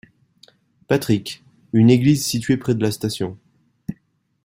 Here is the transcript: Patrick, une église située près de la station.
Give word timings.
Patrick, 0.87 1.43
une 1.73 1.91
église 1.91 2.25
située 2.25 2.57
près 2.57 2.73
de 2.73 2.81
la 2.81 2.89
station. 2.89 3.37